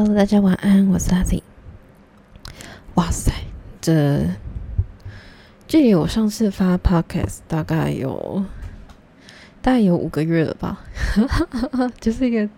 [0.00, 1.42] Hello，大家晚安，我是阿 Z。
[2.94, 3.32] 哇塞，
[3.80, 4.26] 这
[5.66, 8.44] 距离我上次发 Podcast 大概有
[9.60, 10.84] 大概有五个月了吧，
[11.98, 12.48] 就是一个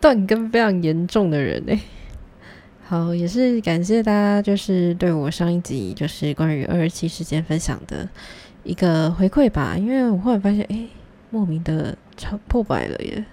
[0.00, 1.80] 断更非常严重的人哎。
[2.86, 8.08] 好，也是感谢大家，就是对我上一集就是关于二十七时间分享的
[8.62, 10.86] 一个回馈吧，因为我忽然发现，哎，
[11.30, 13.24] 莫名的超破百了耶。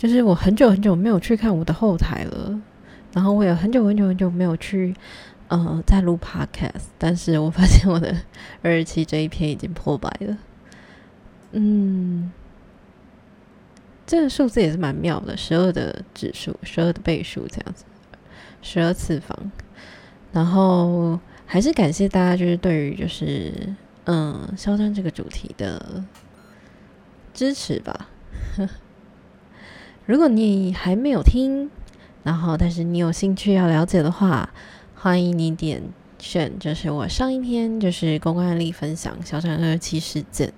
[0.00, 2.58] 就是我很久很久没有去看我的后台了，
[3.12, 4.94] 然后我也很久很久很久没有去，
[5.48, 8.16] 呃，在录 podcast，但是我发现我的
[8.62, 10.38] 二十七这一篇已经破百了，
[11.52, 12.32] 嗯，
[14.06, 17.84] 这个数字也是蛮妙的，十二的指数，十二的倍数这样子，
[18.62, 19.36] 十二次方，
[20.32, 23.52] 然后还是感谢大家，就是对于就是
[24.04, 26.02] 嗯，肖战这个主题的
[27.34, 28.08] 支持吧。
[30.06, 31.70] 如果你还没有听，
[32.22, 34.50] 然后但是你有兴趣要了解的话，
[34.94, 35.82] 欢迎你点
[36.18, 40.52] 选，就是我上一篇就是公关案例分享小产二七事件。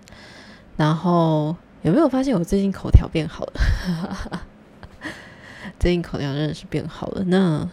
[0.77, 4.43] 然后有没有发现我最近口条变好了？
[5.79, 7.23] 最近口条真的是变好了。
[7.25, 7.69] 那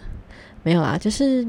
[0.63, 1.47] 没有啦，就是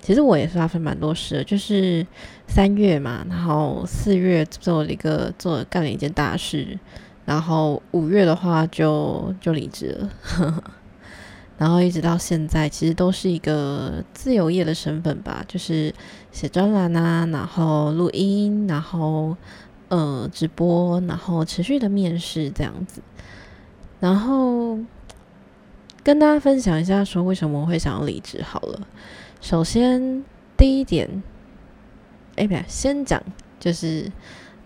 [0.00, 2.06] 其实我也是发生蛮多事的，就是
[2.46, 6.78] 三月嘛，然后四月做了一个做干了一件大事。
[7.26, 10.62] 然后五月的话就就离职了，
[11.58, 15.92] 然后一直到现在，其实都是一个自由业的身份吧，就是
[16.30, 19.36] 写专栏啊，然后录音，然后
[19.88, 23.02] 呃直播，然后持续的面试这样子。
[23.98, 24.78] 然后
[26.04, 28.86] 跟大家分享一下，说为什么我会想要离职好了。
[29.40, 30.22] 首先
[30.56, 31.22] 第一点，
[32.36, 33.20] 哎，不对，先讲
[33.58, 34.12] 就是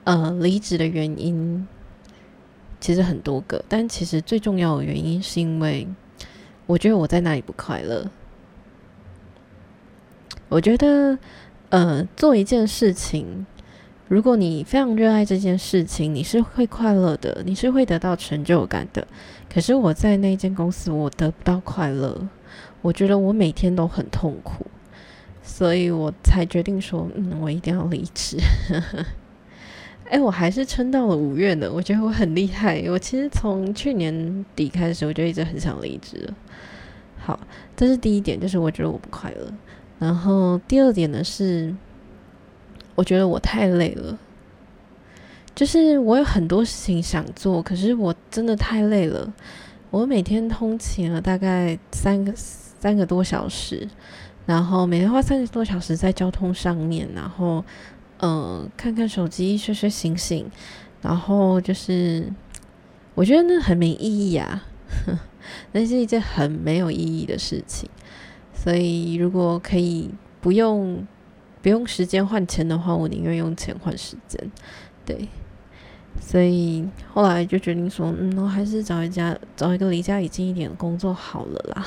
[0.05, 1.67] 呃离职的原因。
[2.81, 5.87] 其实很多个，但其实最重要的原因是因为
[6.67, 8.07] 我觉得我在那里不快乐。
[10.49, 11.19] 我觉得，
[11.69, 13.47] 呃，做一件事情，
[14.09, 19.07] 如果你非常热爱这件事情，你是会快乐的，你是会得到成就感的。
[19.53, 22.29] 可是我在那间公司，我得不到快乐，
[22.83, 24.67] 我觉得我每天都很痛苦，
[25.43, 28.39] 所以我才决定说，嗯，我一定要离职。
[30.11, 32.83] 哎，我还是撑到了五月呢，我觉得我很厉害。
[32.89, 36.29] 我其实从去年底开始，我就一直很想离职。
[37.17, 37.39] 好，
[37.77, 39.47] 这是第一点，就是我觉得我不快乐。
[40.01, 41.73] 然后第二点呢是，
[42.97, 44.19] 我觉得我太累了。
[45.55, 49.33] 就是我有很多事情想做，可是我真的太累了。
[49.91, 53.89] 我每天通勤了大概三个三个多小时，
[54.45, 57.65] 然后每天花三个多小时在交通上面，然后。
[58.23, 60.47] 嗯，看看手机，睡睡醒醒，
[61.01, 62.31] 然后就是，
[63.15, 64.63] 我觉得那很没意义啊，
[65.73, 67.89] 那是一件很没有意义的事情。
[68.53, 70.11] 所以，如果可以
[70.43, 71.07] 不用
[71.63, 74.53] 不用时间换钱的话，我宁愿用钱换时间。
[75.07, 75.27] 对，
[76.21, 81.83] 所以后来就决定说，嗯，我还是找一家找一个离家里近一点的工作好了啦。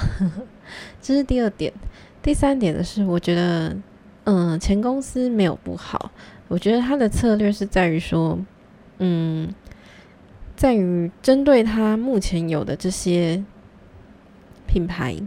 [0.99, 1.71] 这是第二点，
[2.23, 3.77] 第三点的是，我觉得。
[4.25, 6.11] 嗯，前公司没有不好，
[6.47, 8.39] 我觉得他的策略是在于说，
[8.99, 9.53] 嗯，
[10.55, 13.43] 在于针对他目前有的这些
[14.65, 15.17] 品牌，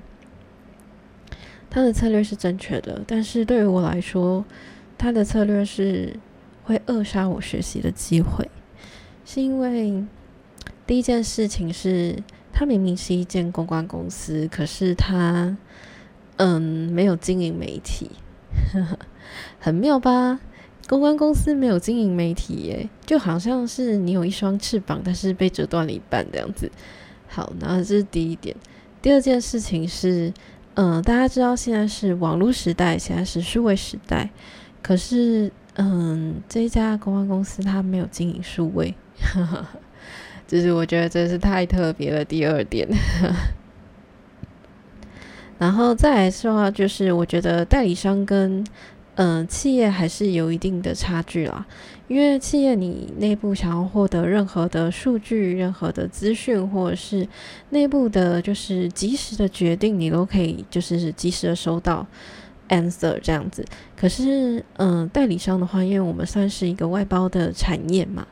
[1.69, 3.03] 他的策略是正确的。
[3.07, 4.43] 但是对于我来说，
[4.97, 6.19] 他的策略是
[6.65, 8.51] 会扼杀我学习的机会，
[9.27, 10.03] 是因为
[10.87, 12.17] 第一件事情是，
[12.51, 15.55] 他明明是一间公关公司，可是他
[16.37, 18.11] 嗯没有经营媒体。
[19.59, 20.41] 很妙吧？
[20.89, 26.71] 公关公司没有经营媒体耶，就好像是你有一双翅膀，但是被折断了一半这样子。
[27.27, 28.55] 好，然后这是第一点。
[29.03, 30.33] 第二件事情是，
[30.75, 34.31] 嗯，大家知道现在是网络时代，现在是数位时代，
[34.81, 38.95] 可是，嗯，这一家公关公司它没有经营数位，
[40.47, 42.25] 就是我觉得这是太特别了。
[42.25, 42.89] 第二点。
[45.59, 48.63] 然后再来说，就是我觉得代理商跟
[49.15, 51.67] 嗯企业还是有一定的差距啦。
[52.09, 57.27] 因为企业你内部想要获得任何的数据、任何的资讯，或者是
[57.71, 62.07] 内部的，就是及时的决定，你都可以就是及时的收到
[62.69, 63.65] answer 这样子。
[63.97, 68.25] 可是嗯代理商的话，因为我们算是一个外包的产业嘛，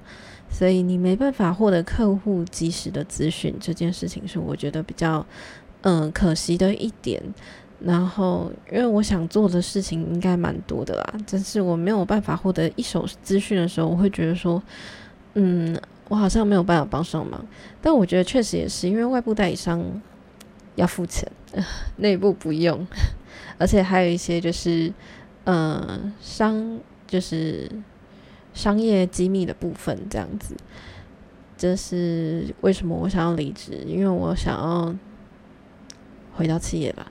[0.50, 5.24] 所以你没办法获得客户及时的资讯，这件事情是我觉得比较。
[5.86, 7.22] 嗯，可惜的一点，
[7.80, 14.62] 然后因为我想做的事情应该蛮多的啦，但是我没有办法获得一手资讯的时候，我会觉得说，
[15.34, 15.78] 嗯，
[16.08, 17.44] 我好像没有办法帮上忙。
[17.82, 19.84] 但我觉得确实也是，因为外部代理商，
[20.76, 21.30] 要付钱，
[21.98, 22.86] 内部不用，
[23.58, 24.90] 而且还有一些就是
[25.44, 27.70] 呃商就是
[28.54, 30.56] 商业机密的部分这样子。
[31.58, 33.84] 这是为什么我想要离职？
[33.86, 34.94] 因为我想要
[36.34, 37.10] 回到企业吧。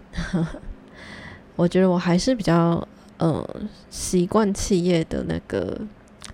[1.56, 2.88] 我觉得我还是比较
[3.18, 3.48] 呃
[3.90, 5.80] 习惯企业的那个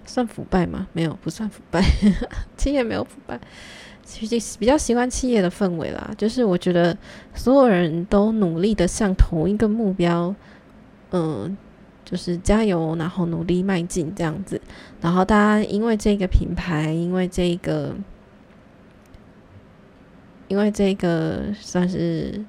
[0.05, 0.87] 算腐败吗？
[0.93, 1.83] 没有，不算腐败，
[2.57, 3.39] 企业没有腐败。
[4.03, 6.97] 其实比较习惯企业的氛围啦，就是我觉得
[7.35, 10.33] 所有人都努力的向同一个目标，
[11.11, 11.55] 嗯，
[12.03, 14.59] 就是加油，然后努力迈进这样子。
[14.99, 17.95] 然后大家因为这个品牌，因为这个，
[20.47, 22.43] 因为这个算是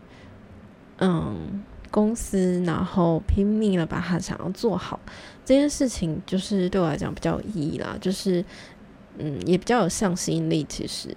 [1.00, 5.00] 嗯公司，然后拼命的把它想要做好
[5.44, 8.44] 这件事情，就是对我来讲比较有意义啦，就是
[9.18, 11.14] 嗯也比较有向心力，其实，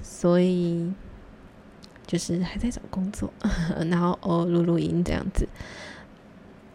[0.00, 0.92] 所以
[2.06, 3.32] 就是还在找工作，
[3.90, 5.48] 然后哦录录音这样子，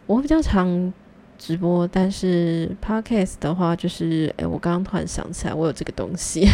[0.06, 0.92] 我比较常。
[1.38, 6.48] 直播，但是 podcast 的话，就是哎，我刚刚突然想起来，我有这个东西。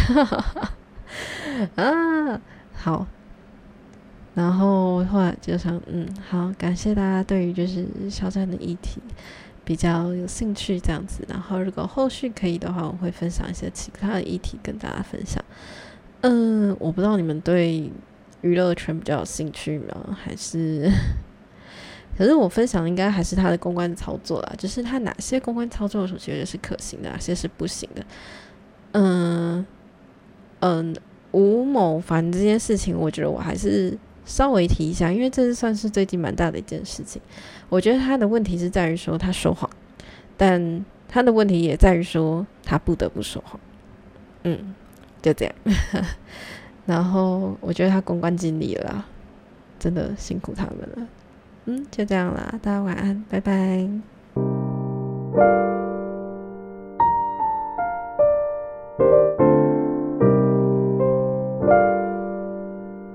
[1.75, 2.41] 啊，
[2.73, 3.07] 好，
[4.35, 8.99] 然后后来就想，嗯，好，感谢大家对于就是肖战的议题
[9.63, 15.43] 比较有兴趣这样子，然后如果后续可以的话，我会分享一些其他的议题跟大家分享。
[16.21, 17.91] 嗯，我不知道你们对
[18.41, 20.17] 娱乐圈比较有兴趣吗？
[20.19, 20.89] 还是？
[22.17, 28.05] 可是我分享的应该还是他的公关操作啦，就是他哪些公关操作我觉得是可行的，哪些是不行的。
[28.91, 29.65] 嗯
[30.59, 30.95] 嗯，
[31.31, 37.21] 吴某凡这件事情，我觉得我还是稍微提一下，因为这是算是最近蛮大的一件事情。
[37.69, 39.69] 我觉得他的问题是在于说他说谎，
[40.37, 43.59] 但他的问题也在于说他不得不说谎。
[44.43, 44.73] 嗯，
[45.21, 45.53] 就这样。
[46.85, 49.05] 然后我觉得他公关尽力了，
[49.79, 51.07] 真的辛苦他们了。
[51.65, 53.89] 嗯，就这样啦，大家晚安，拜拜。